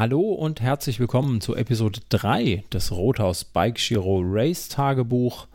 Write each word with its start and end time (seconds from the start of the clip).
Hallo 0.00 0.30
und 0.30 0.62
herzlich 0.62 0.98
willkommen 0.98 1.42
zu 1.42 1.54
Episode 1.54 2.00
3 2.08 2.64
des 2.72 2.90
Rothaus 2.90 3.44
Bike 3.44 3.76
Giro 3.76 4.22
Race 4.24 4.70
Tagebuch. 4.70 5.46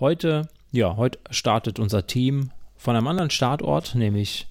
Heute, 0.00 0.48
ja, 0.72 0.96
heute 0.96 1.18
startet 1.28 1.78
unser 1.78 2.06
Team 2.06 2.52
von 2.78 2.96
einem 2.96 3.06
anderen 3.06 3.28
Startort, 3.28 3.94
nämlich 3.94 4.46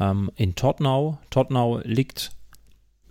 ähm, 0.00 0.28
in 0.34 0.56
Tottenau. 0.56 1.18
Tottenau 1.30 1.82
liegt 1.84 2.32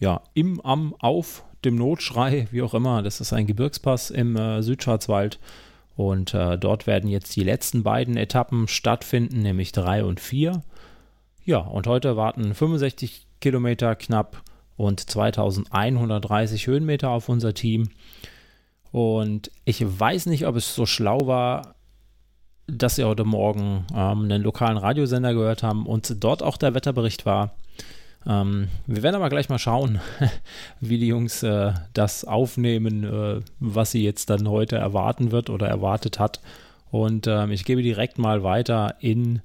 ja 0.02 0.20
im, 0.34 0.60
am, 0.60 0.96
auf 1.00 1.46
dem 1.64 1.78
Notschrei, 1.78 2.50
wie 2.52 2.62
auch 2.62 2.74
immer. 2.74 3.02
Das 3.02 3.22
ist 3.22 3.32
ein 3.32 3.48
Gebirgspass 3.48 4.10
im 4.10 4.36
äh, 4.36 4.62
Südschwarzwald. 4.62 5.40
Und 5.96 6.34
äh, 6.34 6.58
dort 6.58 6.88
werden 6.88 7.10
jetzt 7.10 7.38
die 7.38 7.44
letzten 7.46 7.84
beiden 7.84 8.18
Etappen 8.18 8.68
stattfinden, 8.68 9.40
nämlich 9.40 9.72
3 9.72 10.04
und 10.04 10.20
4. 10.20 10.62
Ja, 11.46 11.60
und 11.60 11.88
heute 11.88 12.18
warten 12.18 12.54
65 12.54 13.28
Kilometer 13.40 13.96
knapp 13.96 14.44
und 14.78 15.00
2130 15.00 16.68
Höhenmeter 16.68 17.10
auf 17.10 17.30
unser 17.30 17.54
Team. 17.54 17.90
Und 18.92 19.52
ich 19.66 19.84
weiß 19.84 20.28
nicht, 20.28 20.46
ob 20.46 20.56
es 20.56 20.76
so 20.76 20.86
schlau 20.86 21.20
war, 21.26 21.76
dass 22.68 22.96
sie 22.96 23.04
heute 23.04 23.26
Morgen 23.26 23.86
ähm, 23.94 24.24
einen 24.24 24.42
lokalen 24.42 24.78
Radiosender 24.78 25.34
gehört 25.34 25.64
haben 25.64 25.86
und 25.86 26.24
dort 26.24 26.44
auch 26.44 26.58
der 26.58 26.74
Wetterbericht 26.74 27.26
war. 27.26 27.56
Ähm, 28.26 28.70
wir 28.88 29.04
werden 29.04 29.16
aber 29.16 29.30
gleich 29.30 29.50
mal 29.50 29.60
schauen, 29.60 30.00
wie 30.80 30.98
die 30.98 31.08
Jungs 31.08 31.44
äh, 31.44 31.74
das 31.94 32.24
aufnehmen, 32.24 33.04
äh, 33.04 33.42
was 33.60 33.92
sie 33.92 34.04
jetzt 34.04 34.30
dann 34.30 34.48
heute 34.48 34.78
erwarten 34.78 35.32
wird 35.32 35.50
oder 35.50 35.68
erwartet 35.68 36.20
hat. 36.20 36.40
Und 36.90 37.28
ähm, 37.28 37.52
ich 37.52 37.66
gebe 37.66 37.82
direkt 37.82 38.18
mal 38.18 38.44
weiter 38.44 38.96
in 39.00 39.42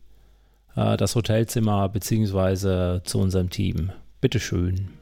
äh, 0.76 0.96
das 0.96 1.16
Hotelzimmer 1.16 1.88
beziehungsweise 1.88 3.02
zu 3.04 3.18
unserem 3.18 3.50
Team. 3.50 3.90
Bitteschön. 4.20 4.97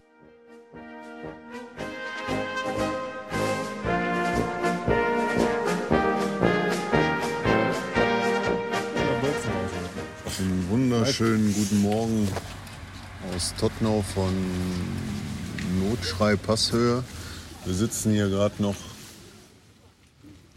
Wunderschönen 11.07 11.55
guten 11.55 11.83
Morgen 11.83 12.29
aus 13.33 13.55
Tottenau 13.61 14.03
von 14.13 14.35
Notschrei 15.79 16.35
Passhöhe. 16.35 17.05
Wir 17.65 17.75
sitzen 17.75 18.11
hier 18.11 18.29
gerade 18.29 18.61
noch 18.61 18.75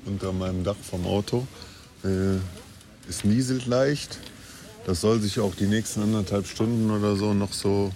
unter 0.08 0.34
meinem 0.34 0.64
Dach 0.64 0.76
vom 0.82 1.06
Auto. 1.06 1.46
Äh, 2.04 2.38
es 3.08 3.24
nieselt 3.24 3.68
leicht. 3.68 4.18
Das 4.88 5.02
soll 5.02 5.20
sich 5.20 5.40
auch 5.40 5.54
die 5.54 5.68
nächsten 5.68 6.02
anderthalb 6.02 6.48
Stunden 6.48 6.90
oder 6.90 7.16
so 7.16 7.36
noch 7.36 7.54
so 7.54 7.92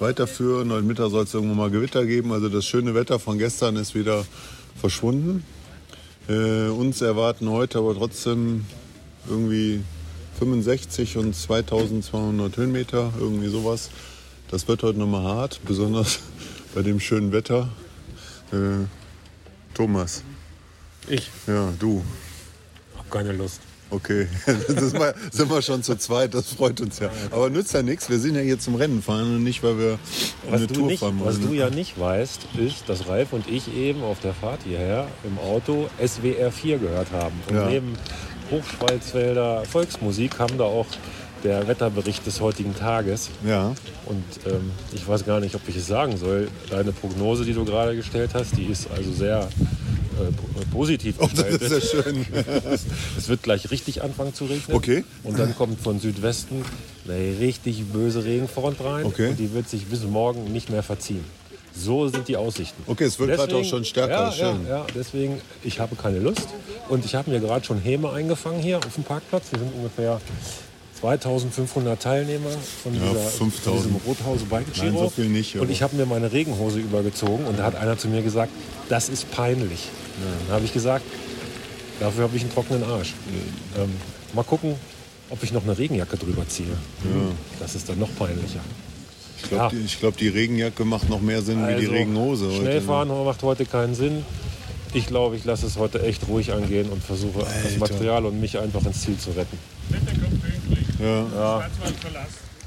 weiterführen. 0.00 0.72
Heute 0.72 0.84
Mittag 0.84 1.10
soll 1.10 1.22
es 1.22 1.32
irgendwann 1.32 1.56
mal 1.56 1.70
Gewitter 1.70 2.04
geben. 2.04 2.32
Also 2.32 2.48
das 2.48 2.64
schöne 2.64 2.96
Wetter 2.96 3.20
von 3.20 3.38
gestern 3.38 3.76
ist 3.76 3.94
wieder 3.94 4.26
verschwunden. 4.74 5.44
Äh, 6.28 6.66
uns 6.66 7.00
erwarten 7.00 7.48
heute 7.48 7.78
aber 7.78 7.94
trotzdem 7.94 8.64
irgendwie 9.28 9.84
65 10.38 11.16
und 11.18 11.34
2200 11.34 12.56
Höhenmeter, 12.56 13.12
irgendwie 13.18 13.48
sowas. 13.48 13.90
Das 14.50 14.68
wird 14.68 14.82
heute 14.82 14.98
nochmal 14.98 15.22
hart, 15.22 15.60
besonders 15.64 16.20
bei 16.74 16.82
dem 16.82 17.00
schönen 17.00 17.32
Wetter. 17.32 17.68
Äh, 18.52 18.86
Thomas. 19.74 20.22
Ich? 21.08 21.30
Ja, 21.46 21.72
du. 21.78 22.02
Hab 22.96 23.10
keine 23.10 23.32
Lust. 23.32 23.60
Okay, 23.90 24.26
das 24.68 24.94
mal, 24.94 25.14
sind 25.30 25.50
wir 25.50 25.60
schon 25.60 25.82
zu 25.82 25.96
zweit, 25.96 26.32
das 26.32 26.54
freut 26.54 26.80
uns 26.80 26.98
ja. 26.98 27.10
Aber 27.30 27.50
nützt 27.50 27.74
ja 27.74 27.82
nichts, 27.82 28.08
wir 28.08 28.18
sind 28.18 28.36
ja 28.36 28.40
hier 28.40 28.58
zum 28.58 28.74
Rennen 28.74 29.02
fahren 29.02 29.36
und 29.36 29.44
nicht, 29.44 29.62
weil 29.62 29.78
wir 29.78 29.98
was 30.48 30.60
eine 30.62 30.66
Tour 30.66 30.86
nicht, 30.86 31.00
fahren 31.00 31.20
wollen. 31.20 31.28
Was 31.28 31.38
du 31.46 31.52
ja 31.52 31.68
nicht 31.68 32.00
weißt, 32.00 32.40
ist, 32.56 32.88
dass 32.88 33.06
Ralf 33.06 33.34
und 33.34 33.46
ich 33.50 33.74
eben 33.76 34.02
auf 34.02 34.18
der 34.20 34.32
Fahrt 34.32 34.60
hierher 34.64 35.08
im 35.24 35.36
Auto 35.38 35.90
SWR 36.02 36.50
4 36.50 36.78
gehört 36.78 37.12
haben. 37.12 37.38
Und 37.48 37.54
Ja. 37.54 37.68
neben 37.68 37.92
Hochschwarzwälder 38.52 39.64
Volksmusik 39.64 40.36
kam 40.36 40.56
da 40.58 40.64
auch 40.64 40.86
der 41.44 41.66
Wetterbericht 41.66 42.24
des 42.26 42.40
heutigen 42.40 42.76
Tages. 42.76 43.30
Ja, 43.44 43.74
Und 44.06 44.22
ähm, 44.46 44.70
ich 44.92 45.06
weiß 45.08 45.24
gar 45.26 45.40
nicht, 45.40 45.54
ob 45.56 45.62
ich 45.68 45.76
es 45.76 45.86
sagen 45.88 46.16
soll. 46.16 46.48
Deine 46.70 46.92
Prognose, 46.92 47.44
die 47.44 47.52
du 47.52 47.64
gerade 47.64 47.96
gestellt 47.96 48.30
hast, 48.34 48.56
die 48.56 48.66
ist 48.66 48.88
also 48.96 49.12
sehr 49.12 49.40
äh, 49.40 50.30
po- 50.32 50.76
positiv 50.78 51.16
oh, 51.18 51.22
das 51.34 51.44
gestaltet. 51.48 51.62
ist 51.62 51.92
ja 51.94 52.02
schön. 52.02 52.26
Es 53.18 53.28
wird 53.28 53.42
gleich 53.42 53.70
richtig 53.72 54.02
anfangen 54.02 54.34
zu 54.34 54.44
regnen. 54.44 54.76
Okay. 54.76 55.04
Und 55.24 55.38
dann 55.38 55.56
kommt 55.56 55.80
von 55.80 55.98
Südwesten 55.98 56.64
eine 57.08 57.38
richtig 57.40 57.82
böse 57.86 58.24
Regenfront 58.24 58.80
rein. 58.80 59.04
Okay. 59.06 59.30
Und 59.30 59.38
die 59.40 59.52
wird 59.52 59.68
sich 59.68 59.86
bis 59.86 60.04
morgen 60.04 60.52
nicht 60.52 60.70
mehr 60.70 60.84
verziehen. 60.84 61.24
So 61.74 62.08
sind 62.08 62.28
die 62.28 62.36
Aussichten. 62.36 62.82
Okay, 62.86 63.04
es 63.04 63.18
wird 63.18 63.30
gerade 63.30 63.54
auch 63.56 63.64
schon 63.64 63.84
stärker, 63.84 64.12
Ja, 64.26 64.32
schön. 64.32 64.66
ja, 64.68 64.78
ja, 64.78 64.86
deswegen, 64.94 65.40
ich 65.64 65.80
habe 65.80 65.96
keine 65.96 66.18
Lust. 66.18 66.48
Und 66.88 67.04
ich 67.04 67.14
habe 67.14 67.30
mir 67.30 67.40
gerade 67.40 67.64
schon 67.64 67.78
Häme 67.80 68.10
eingefangen 68.12 68.60
hier 68.60 68.78
auf 68.78 68.94
dem 68.94 69.04
Parkplatz. 69.04 69.44
Wir 69.50 69.58
sind 69.60 69.72
ungefähr 69.74 70.20
2500 71.00 72.00
Teilnehmer 72.00 72.50
von, 72.82 72.94
Ja, 72.94 73.00
dieser, 73.00 73.20
von 73.30 73.50
5000. 73.50 73.84
diesem 73.84 73.96
Rothause 74.06 74.44
Bike. 74.44 74.66
Nein, 74.76 74.92
so 74.92 75.08
viel 75.10 75.26
nicht, 75.28 75.54
Und 75.56 75.62
aber- 75.62 75.70
ich 75.70 75.82
habe 75.82 75.96
mir 75.96 76.06
meine 76.06 76.30
Regenhose 76.32 76.78
übergezogen 76.78 77.44
und 77.46 77.58
da 77.58 77.64
hat 77.64 77.76
einer 77.76 77.96
zu 77.98 78.08
mir 78.08 78.22
gesagt, 78.22 78.52
das 78.88 79.08
ist 79.08 79.30
peinlich. 79.32 79.88
Dann 80.46 80.56
habe 80.56 80.64
ich 80.64 80.72
gesagt, 80.72 81.04
dafür 81.98 82.24
habe 82.24 82.36
ich 82.36 82.42
einen 82.42 82.52
trockenen 82.52 82.84
Arsch. 82.84 83.14
Ähm, 83.78 83.90
mal 84.34 84.44
gucken, 84.44 84.74
ob 85.30 85.42
ich 85.42 85.52
noch 85.52 85.64
eine 85.64 85.76
Regenjacke 85.76 86.16
drüber 86.18 86.46
ziehe. 86.48 86.76
Das 87.58 87.74
ist 87.74 87.88
dann 87.88 87.98
noch 87.98 88.14
peinlicher. 88.16 88.60
Ich 89.42 89.48
glaube, 89.48 89.76
die, 89.76 89.84
ich 89.84 90.00
glaub, 90.00 90.16
die 90.16 90.28
Regenjacke 90.28 90.84
macht 90.84 91.08
noch 91.08 91.20
mehr 91.20 91.42
Sinn 91.42 91.62
wie 91.66 91.74
die 91.74 91.86
Also, 91.86 91.92
Regenhose. 91.92 92.46
heute, 92.46 92.56
Schnell 92.56 92.80
ne? 92.80 93.22
macht 93.24 93.42
heute 93.42 93.64
keinen 93.66 93.94
Sinn. 93.94 94.24
Ich 94.94 95.06
glaube, 95.06 95.36
ich 95.36 95.44
lasse 95.44 95.66
es 95.66 95.76
heute 95.78 96.02
echt 96.02 96.28
ruhig 96.28 96.52
angehen 96.52 96.90
und 96.90 97.02
versuche 97.02 97.40
das 97.40 97.48
Alter. 97.52 97.78
Material 97.78 98.26
und 98.26 98.40
mich 98.40 98.58
einfach 98.58 98.84
ins 98.84 99.00
Ziel 99.02 99.16
zu 99.16 99.30
retten. 99.30 99.58
Ja. 101.00 101.68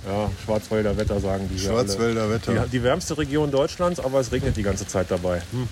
Ja, 0.08 0.30
Schwarzwälder 0.46 0.96
Wetter 0.98 1.20
sagen 1.20 1.50
die. 1.52 1.60
Schwarzwälder 1.60 2.30
Wetter, 2.30 2.66
Die, 2.66 2.70
die 2.72 2.84
wärmste 2.84 3.18
Region 3.18 3.50
Deutschlands, 3.50 4.00
aber 4.00 4.20
es 4.20 4.32
regnet 4.32 4.56
die 4.56 4.62
ganze 4.62 4.86
Zeit 4.88 5.10
dabei. 5.10 5.42
Hm. 5.52 5.68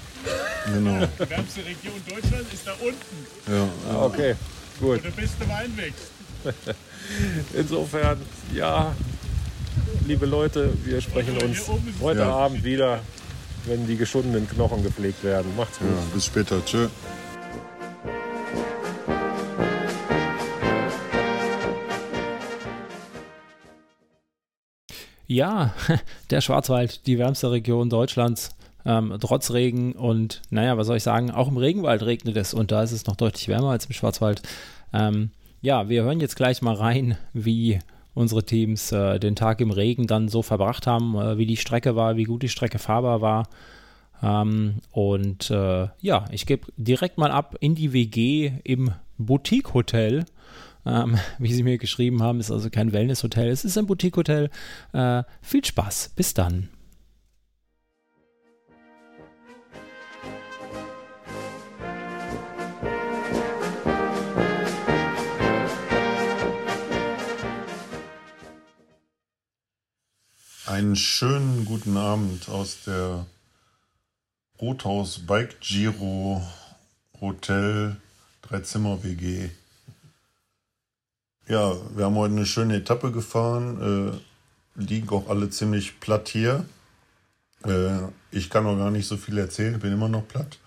genau. 0.74 1.06
Die 1.20 1.30
wärmste 1.30 1.60
Region 1.60 1.94
Deutschlands 2.08 2.52
ist 2.54 2.66
da 2.66 2.72
unten, 2.82 3.52
Ja. 3.92 4.02
Okay, 4.06 4.36
wo 4.80 4.88
gut. 4.88 5.04
der 5.04 5.12
beste 5.12 5.48
Wein 5.48 5.78
wächst. 5.78 6.10
Insofern, 7.54 8.18
ja, 8.56 8.96
liebe 10.08 10.26
Leute, 10.26 10.74
wir 10.84 11.02
sprechen 11.02 11.38
uns 11.38 11.70
heute 12.02 12.22
Ja. 12.22 12.36
Abend 12.36 12.64
wieder, 12.64 13.00
wenn 13.66 13.88
die 13.88 13.96
geschundenen 13.96 14.48
Knochen 14.48 14.84
gepflegt 14.84 15.24
werden. 15.24 15.56
Macht's 15.56 15.80
gut. 15.80 15.88
ja, 15.90 16.14
bis 16.14 16.26
später. 16.26 16.64
Tschö. 16.66 16.88
Ja, 25.28 25.74
der 26.30 26.42
Schwarzwald, 26.42 27.08
die 27.08 27.18
wärmste 27.18 27.52
Region 27.52 27.90
Deutschlands, 27.90 28.56
ähm, 28.86 29.18
trotz 29.22 29.52
Regen 29.52 29.94
und 29.94 30.42
naja, 30.50 30.78
was 30.78 30.88
soll 30.88 30.98
ich 30.98 31.04
sagen, 31.04 31.32
auch 31.32 31.48
im 31.48 31.58
Regenwald 31.58 32.04
regnet 32.04 32.36
es 32.36 32.54
und 32.54 32.72
da 32.72 32.84
ist 32.84 32.92
es 32.92 33.06
noch 33.08 33.16
deutlich 33.16 33.48
wärmer 33.48 33.72
als 33.72 33.86
im 33.86 33.94
Schwarzwald. 33.94 34.42
Ähm, 34.92 35.32
ja, 35.62 35.88
wir 35.88 36.04
hören 36.04 36.20
jetzt 36.20 36.36
gleich 36.36 36.62
mal 36.62 36.76
rein, 36.76 37.18
wie 37.32 37.80
unsere 38.14 38.44
Teams 38.44 38.92
äh, 38.92 39.20
den 39.20 39.36
Tag 39.36 39.62
im 39.62 39.72
Regen 39.72 40.08
dann 40.08 40.28
so 40.28 40.42
verbracht 40.42 40.88
haben, 40.88 41.16
äh, 41.16 41.38
wie 41.38 41.46
die 41.46 41.58
Strecke 41.58 41.96
war, 41.96 42.18
wie 42.18 42.26
gut 42.26 42.44
die 42.44 42.50
Strecke 42.50 42.80
fahrbar 42.80 43.22
war. 43.22 43.48
Ähm, 44.22 44.76
und 44.92 45.50
äh, 45.50 45.88
ja, 46.00 46.26
ich 46.32 46.46
gebe 46.46 46.68
direkt 46.78 47.18
mal 47.18 47.32
ab 47.32 47.56
in 47.60 47.76
die 47.76 47.94
WG 47.94 48.54
im 48.64 48.92
Boutique-Hotel. 49.18 50.26
Ähm, 50.86 51.18
wie 51.40 51.54
sie 51.54 51.64
mir 51.64 51.78
geschrieben 51.78 52.22
haben, 52.22 52.40
ist 52.40 52.52
also 52.52 52.70
kein 52.70 52.94
Wellness-Hotel, 52.94 53.50
es 53.50 53.66
ist 53.66 53.78
ein 53.78 53.88
Boutique-Hotel. 53.88 54.50
Äh, 54.94 55.24
viel 55.42 55.66
Spaß, 55.66 56.14
bis 56.16 56.34
dann. 56.34 56.70
Einen 70.66 70.96
schönen 70.96 71.66
guten 71.66 71.98
Abend 71.98 72.48
aus 72.48 72.84
der 72.86 73.26
Rothaus 74.62 75.20
Bike 75.20 75.60
Giro 75.60 76.42
Hotel 77.20 77.98
Dreizimmer 78.42 79.04
WG. 79.04 79.50
Ja, 81.50 81.76
wir 81.94 82.06
haben 82.06 82.16
heute 82.16 82.36
eine 82.36 82.46
schöne 82.46 82.78
Etappe 82.78 83.12
gefahren, 83.12 84.22
äh, 84.78 84.82
liegen 84.82 85.10
auch 85.10 85.28
alle 85.28 85.50
ziemlich 85.50 86.00
platt 86.00 86.30
hier. 86.30 86.64
Äh, 87.66 88.08
ich 88.32 88.50
kann 88.50 88.64
noch 88.64 88.78
gar 88.78 88.90
nicht 88.90 89.06
so 89.06 89.18
viel 89.18 89.38
erzählen, 89.38 89.78
bin 89.82 89.92
immer 89.92 90.08
noch 90.08 90.26
platt. 90.26 90.60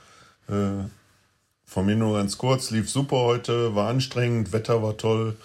Äh, 0.50 0.84
von 1.64 1.87
mir 1.87 1.96
nur 1.96 2.19
ganz 2.19 2.37
kurz, 2.37 2.70
lief 2.70 2.90
super 2.90 3.16
heute, 3.16 3.75
war 3.75 3.88
anstrengend, 3.88 4.52
Wetter 4.52 4.82
war 4.82 4.98
toll. 4.98 5.38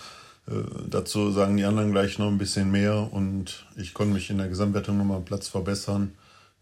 Äh, 0.48 0.54
dazu 0.90 1.32
sagen 1.32 1.58
die 1.58 1.64
anderen 1.66 1.92
gleich 1.92 2.18
noch 2.20 2.28
ein 2.28 2.38
bisschen 2.38 2.72
mehr 2.72 3.10
und 3.12 3.66
ich 3.78 3.94
konnte 3.94 4.14
mich 4.14 4.30
in 4.30 4.38
der 4.38 4.48
Gesamtwertung 4.48 4.98
nochmal 4.98 5.18
einen 5.18 5.26
Platz 5.26 5.48
verbessern. 5.48 6.14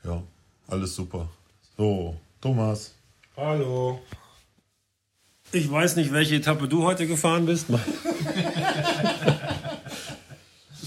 Ja, 0.04 0.24
Alles 0.68 0.96
super. 0.96 1.30
So, 1.78 2.16
Thomas. 2.42 2.94
Hallo. 3.36 4.02
Ich 5.52 5.72
weiß 5.72 5.96
nicht, 5.96 6.12
welche 6.14 6.36
Etappe 6.36 6.68
du 6.68 6.84
heute 6.84 7.08
gefahren 7.08 7.46
bist. 7.48 7.68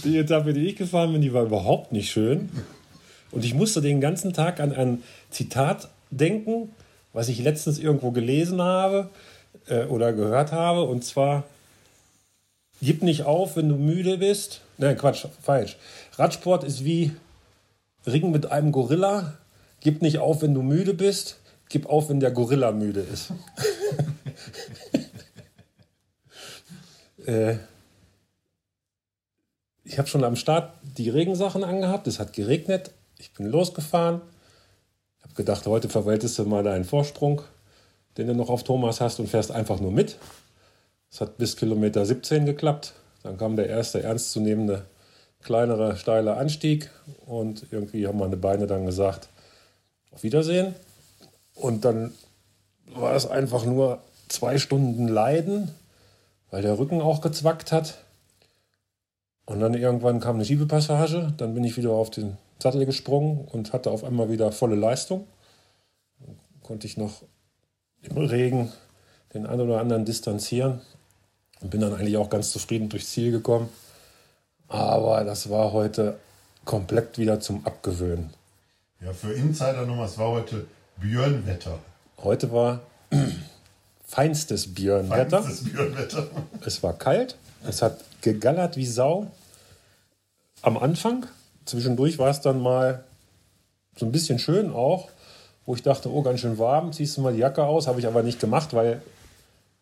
die 0.05 0.19
Etappe, 0.19 0.53
die 0.53 0.67
ich 0.67 0.77
gefahren 0.77 1.12
bin, 1.12 1.21
die 1.21 1.33
war 1.33 1.45
überhaupt 1.45 1.93
nicht 1.93 2.11
schön. 2.11 2.49
Und 3.33 3.45
ich 3.45 3.55
musste 3.55 3.81
den 3.81 4.00
ganzen 4.00 4.33
Tag 4.33 4.61
an 4.61 4.73
ein 4.73 5.03
Zitat 5.31 5.88
denken, 6.11 6.71
was 7.12 7.29
ich 7.29 7.41
letztens 7.41 7.79
irgendwo 7.79 8.11
gelesen 8.12 8.61
habe 8.62 9.11
äh, 9.67 9.85
oder 9.85 10.12
gehört 10.12 10.53
habe. 10.53 10.83
Und 10.83 11.05
zwar, 11.05 11.45
gib 12.82 13.02
nicht 13.02 13.23
auf, 13.23 13.56
wenn 13.56 13.69
du 13.69 13.76
müde 13.76 14.19
bist. 14.19 14.61
Nein, 14.76 14.99
Quatsch, 14.99 15.26
falsch. 15.40 15.76
Radsport 16.17 16.64
ist 16.64 16.84
wie 16.84 17.12
Ringen 18.06 18.32
mit 18.32 18.50
einem 18.50 18.73
Gorilla. 18.73 19.38
Gib 19.81 20.02
nicht 20.02 20.19
auf, 20.19 20.43
wenn 20.43 20.52
du 20.52 20.62
müde 20.62 20.93
bist. 20.93 21.38
Gib 21.69 21.87
auf, 21.87 22.11
wenn 22.11 22.20
der 22.20 22.32
Gorilla 22.32 22.73
müde 22.73 23.00
ist. 23.00 23.32
äh, 27.26 27.56
ich 29.85 29.99
habe 29.99 30.08
schon 30.08 30.25
am 30.25 30.37
Start 30.37 30.75
die 30.82 31.08
Regensachen 31.08 31.64
angehabt. 31.64 32.06
Es 32.08 32.19
hat 32.19 32.32
geregnet. 32.32 32.90
Ich 33.19 33.32
bin 33.32 33.46
losgefahren. 33.46 34.20
Ich 35.19 35.25
habe 35.25 35.35
gedacht, 35.35 35.67
heute 35.67 35.88
verwaltest 35.88 36.38
du 36.38 36.44
mal 36.44 36.64
deinen 36.64 36.85
Vorsprung, 36.85 37.43
den 38.19 38.26
du 38.26 38.35
noch 38.35 38.50
auf 38.50 38.64
Thomas 38.64 39.00
hast 39.00 39.20
und 39.20 39.28
fährst 39.28 39.52
einfach 39.52 39.78
nur 39.81 39.93
mit. 39.93 40.19
Es 41.12 41.20
hat 41.20 41.37
bis 41.37 41.56
Kilometer 41.56 42.06
17 42.06 42.47
geklappt. 42.47 42.94
Dann 43.23 43.37
kam 43.37 43.55
der 43.55 43.69
erste 43.69 44.03
ernstzunehmende, 44.03 44.87
kleinere, 45.43 45.97
steile 45.97 46.38
Anstieg 46.38 46.91
und 47.26 47.67
irgendwie 47.70 48.06
haben 48.06 48.19
meine 48.19 48.38
Beine 48.38 48.67
dann 48.67 48.87
gesagt, 48.87 49.29
auf 50.11 50.23
Wiedersehen. 50.23 50.75
Und 51.55 51.85
dann 51.85 52.14
war 52.87 53.14
es 53.14 53.26
einfach 53.26 53.67
nur 53.67 53.99
zwei 54.29 54.56
Stunden 54.56 55.06
Leiden, 55.06 55.70
weil 56.50 56.62
der 56.62 56.79
Rücken 56.79 57.03
auch 57.03 57.20
gezwackt 57.20 57.73
hat. 57.73 57.99
Und 59.44 59.61
dann 59.61 59.75
irgendwann 59.75 60.19
kam 60.19 60.37
eine 60.37 60.47
Schiebepassage, 60.47 61.35
dann 61.37 61.53
bin 61.53 61.64
ich 61.64 61.76
wieder 61.76 61.91
auf 61.91 62.09
den 62.09 62.38
Sattel 62.59 62.87
gesprungen 62.87 63.47
und 63.53 63.75
hatte 63.75 63.91
auf 63.91 64.03
einmal 64.03 64.31
wieder 64.31 64.50
volle 64.50 64.76
Leistung. 64.76 65.26
Dann 66.20 66.38
konnte 66.62 66.87
ich 66.87 66.97
noch 66.97 67.23
im 68.00 68.17
Regen 68.17 68.73
den 69.35 69.44
einen 69.44 69.61
oder 69.61 69.79
anderen 69.79 70.06
distanzieren 70.06 70.81
und 71.62 71.70
bin 71.70 71.81
dann 71.81 71.94
eigentlich 71.94 72.17
auch 72.17 72.29
ganz 72.29 72.50
zufrieden 72.50 72.88
durchs 72.88 73.11
Ziel 73.11 73.31
gekommen. 73.31 73.69
Aber 74.69 75.25
das 75.25 75.49
war 75.50 75.73
heute 75.73 76.19
komplett 76.64 77.19
wieder 77.19 77.41
zum 77.41 77.64
Abgewöhnen. 77.67 78.31
Ja, 79.00 79.12
für 79.12 79.32
Insider 79.32 79.85
Nummer, 79.87 80.05
es 80.05 80.19
war 80.19 80.29
heute 80.29 80.67
Björnwetter. 80.99 81.79
Heute 82.23 82.53
war 82.53 82.81
feinstes 84.06 84.73
Björnwetter. 84.73 85.43
Feinstes 85.43 85.64
Björnwetter. 85.64 86.26
Es 86.64 86.82
war 86.82 86.93
kalt, 86.93 87.37
es 87.69 87.82
hat 87.82 87.99
gegallert 88.20 88.76
wie 88.76 88.87
Sau. 88.87 89.26
Am 90.62 90.76
Anfang, 90.76 91.26
zwischendurch 91.64 92.19
war 92.19 92.31
es 92.31 92.41
dann 92.41 92.61
mal 92.61 93.05
so 93.97 94.06
ein 94.06 94.12
bisschen 94.12 94.38
schön 94.38 94.73
auch, 94.73 95.11
wo 95.67 95.75
ich 95.75 95.82
dachte, 95.82 96.11
oh, 96.11 96.23
ganz 96.23 96.41
schön 96.41 96.59
warm, 96.59 96.93
ziehst 96.93 97.17
du 97.17 97.20
mal 97.20 97.32
die 97.32 97.41
Jacke 97.41 97.64
aus. 97.64 97.88
Habe 97.88 97.99
ich 97.99 98.06
aber 98.06 98.23
nicht 98.23 98.41
gemacht, 98.41 98.73
weil 98.73 99.03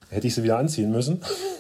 hätte 0.09 0.27
ich 0.27 0.35
sie 0.35 0.43
wieder 0.43 0.59
anziehen 0.59 0.91
müssen. 0.91 1.23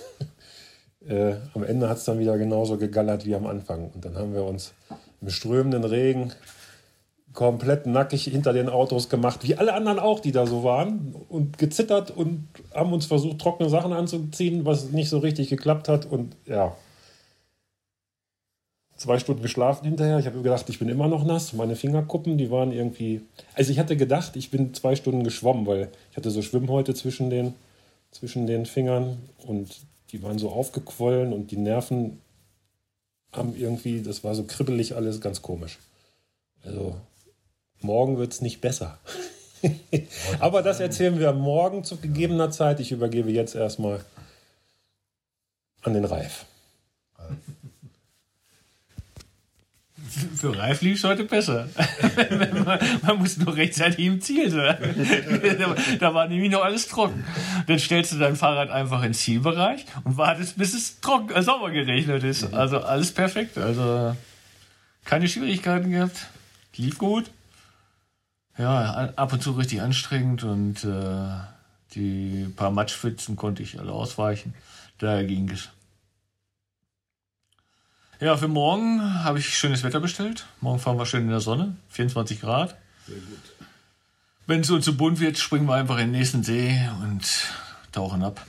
äh, 1.10 1.34
am 1.54 1.64
Ende 1.64 1.88
hat 1.88 1.98
es 1.98 2.04
dann 2.04 2.18
wieder 2.18 2.38
genauso 2.38 2.76
gegallert 2.76 3.26
wie 3.26 3.34
am 3.34 3.46
Anfang. 3.46 3.90
Und 3.92 4.04
dann 4.04 4.16
haben 4.16 4.32
wir 4.32 4.44
uns 4.44 4.72
im 5.20 5.28
strömenden 5.28 5.84
Regen 5.84 6.32
komplett 7.32 7.86
nackig 7.86 8.24
hinter 8.24 8.52
den 8.52 8.68
Autos 8.68 9.08
gemacht, 9.08 9.40
wie 9.42 9.56
alle 9.56 9.74
anderen 9.74 9.98
auch, 9.98 10.20
die 10.20 10.32
da 10.32 10.46
so 10.46 10.64
waren, 10.64 11.14
und 11.28 11.58
gezittert 11.58 12.10
und 12.10 12.48
haben 12.74 12.92
uns 12.92 13.06
versucht, 13.06 13.40
trockene 13.40 13.68
Sachen 13.68 13.92
anzuziehen, 13.92 14.64
was 14.64 14.90
nicht 14.90 15.08
so 15.08 15.18
richtig 15.18 15.48
geklappt 15.48 15.88
hat. 15.88 16.06
Und 16.06 16.36
ja, 16.46 16.74
zwei 18.96 19.18
Stunden 19.18 19.42
geschlafen 19.42 19.86
hinterher. 19.86 20.18
Ich 20.18 20.26
habe 20.26 20.42
gedacht, 20.42 20.68
ich 20.68 20.78
bin 20.78 20.88
immer 20.88 21.08
noch 21.08 21.24
nass. 21.24 21.52
Meine 21.52 21.76
Fingerkuppen, 21.76 22.36
die 22.36 22.50
waren 22.50 22.72
irgendwie. 22.72 23.22
Also 23.54 23.72
ich 23.72 23.78
hatte 23.78 23.96
gedacht, 23.96 24.36
ich 24.36 24.50
bin 24.50 24.74
zwei 24.74 24.96
Stunden 24.96 25.24
geschwommen, 25.24 25.66
weil 25.66 25.88
ich 26.10 26.16
hatte 26.16 26.30
so 26.30 26.42
Schwimmhäute 26.42 26.94
zwischen 26.94 27.30
den, 27.30 27.54
zwischen 28.10 28.46
den 28.46 28.66
Fingern 28.66 29.18
und 29.46 29.68
die 30.12 30.22
waren 30.22 30.38
so 30.38 30.50
aufgequollen 30.50 31.32
und 31.32 31.50
die 31.50 31.56
Nerven 31.56 32.20
haben 33.32 33.54
irgendwie, 33.56 34.02
das 34.02 34.24
war 34.24 34.34
so 34.34 34.44
kribbelig 34.44 34.96
alles, 34.96 35.20
ganz 35.20 35.42
komisch. 35.42 35.78
Also 36.64 36.96
morgen 37.80 38.18
wird 38.18 38.32
es 38.32 38.40
nicht 38.40 38.60
besser. 38.60 38.98
Aber 40.40 40.62
das 40.62 40.80
erzählen 40.80 41.18
wir 41.18 41.32
morgen 41.32 41.84
zu 41.84 41.96
gegebener 41.96 42.50
Zeit. 42.50 42.80
Ich 42.80 42.92
übergebe 42.92 43.30
jetzt 43.30 43.54
erstmal 43.54 44.04
an 45.82 45.94
den 45.94 46.04
Reif. 46.04 46.44
Für 50.10 50.58
Ralf 50.58 50.82
lief 50.82 50.98
es 50.98 51.04
heute 51.04 51.24
besser. 51.24 51.68
man, 52.30 52.78
man 53.02 53.18
muss 53.18 53.36
nur 53.36 53.54
rechtzeitig 53.54 54.04
im 54.04 54.20
Ziel 54.20 54.50
sein. 54.50 54.76
da, 56.00 56.14
war 56.14 56.26
nämlich 56.26 56.50
noch 56.50 56.64
alles 56.64 56.88
trocken. 56.88 57.24
Dann 57.66 57.78
stellst 57.78 58.12
du 58.12 58.18
dein 58.18 58.34
Fahrrad 58.34 58.70
einfach 58.70 59.02
ins 59.04 59.20
Zielbereich 59.20 59.84
und 60.04 60.16
wartest, 60.16 60.58
bis 60.58 60.74
es 60.74 61.00
trocken, 61.00 61.30
äh, 61.30 61.42
sauber 61.42 61.70
gerechnet 61.70 62.24
ist. 62.24 62.52
Also 62.52 62.80
alles 62.80 63.12
perfekt. 63.12 63.56
Also 63.56 64.16
keine 65.04 65.28
Schwierigkeiten 65.28 65.90
gehabt. 65.90 66.28
Lief 66.76 66.98
gut. 66.98 67.30
Ja, 68.58 69.12
ab 69.16 69.32
und 69.32 69.42
zu 69.42 69.52
richtig 69.52 69.80
anstrengend 69.80 70.42
und 70.44 70.84
äh, 70.84 71.40
die 71.94 72.52
paar 72.56 72.70
Matschpfützen 72.70 73.36
konnte 73.36 73.62
ich 73.62 73.78
alle 73.78 73.92
ausweichen. 73.92 74.54
Daher 74.98 75.24
ging 75.24 75.48
es. 75.50 75.70
Ja, 78.20 78.37
für 78.37 78.49
morgen 78.49 79.25
habe 79.25 79.38
ich 79.38 79.56
schönes 79.56 79.82
Wetter 79.82 79.99
bestellt. 79.99 80.44
Morgen 80.61 80.78
fahren 80.78 80.99
wir 80.99 81.06
schön 81.06 81.22
in 81.22 81.31
der 81.31 81.40
Sonne, 81.40 81.76
24 81.88 82.43
Grad. 82.43 82.76
Sehr 83.06 83.17
gut. 83.17 83.39
Wenn 84.46 84.60
es 84.60 84.70
uns 84.70 84.84
zu 84.84 84.94
bunt 84.94 85.20
wird, 85.20 85.39
springen 85.39 85.65
wir 85.65 85.74
einfach 85.74 85.96
in 85.96 86.12
den 86.12 86.20
nächsten 86.20 86.43
See 86.43 86.79
und 87.03 87.22
tauchen 87.93 88.22
ab. 88.22 88.44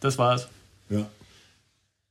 Das 0.00 0.16
war's. 0.16 0.48
Ja. 0.88 1.06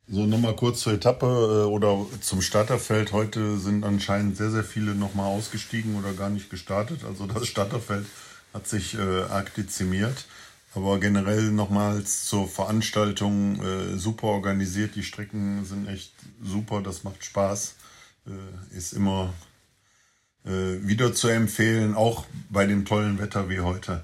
So, 0.07 0.27
nochmal 0.27 0.55
kurz 0.55 0.81
zur 0.81 0.93
Etappe 0.93 1.25
äh, 1.25 1.67
oder 1.67 2.05
zum 2.21 2.43
Starterfeld. 2.43 3.11
Heute 3.11 3.57
sind 3.57 3.83
anscheinend 3.83 4.37
sehr, 4.37 4.51
sehr 4.51 4.63
viele 4.63 4.93
nochmal 4.93 5.25
ausgestiegen 5.25 5.95
oder 5.95 6.13
gar 6.13 6.29
nicht 6.29 6.51
gestartet. 6.51 7.03
Also 7.05 7.25
das 7.25 7.47
Starterfeld 7.47 8.05
hat 8.53 8.67
sich 8.67 8.93
äh, 8.93 9.23
arg 9.23 9.55
dezimiert. 9.55 10.25
Aber 10.73 10.99
generell 10.99 11.51
nochmals 11.51 12.25
zur 12.25 12.47
Veranstaltung 12.47 13.61
äh, 13.61 13.97
super 13.97 14.27
organisiert. 14.27 14.95
Die 14.95 15.03
Strecken 15.03 15.65
sind 15.65 15.87
echt 15.87 16.13
super, 16.41 16.81
das 16.81 17.03
macht 17.03 17.25
Spaß. 17.25 17.75
Äh, 18.27 18.77
ist 18.77 18.93
immer 18.93 19.33
äh, 20.45 20.77
wieder 20.81 21.13
zu 21.13 21.27
empfehlen, 21.27 21.95
auch 21.95 22.25
bei 22.49 22.65
dem 22.65 22.85
tollen 22.85 23.19
Wetter 23.19 23.49
wie 23.49 23.59
heute. 23.59 24.03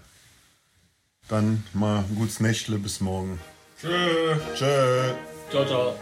Dann 1.29 1.63
mal 1.73 1.99
ein 1.99 2.15
gutes 2.15 2.39
Nächtle 2.39 2.77
bis 2.79 3.01
morgen. 3.01 3.39
Tschö. 3.79 4.35
Tschö. 4.55 5.13
Ciao, 5.49 5.65
ciao. 5.65 5.95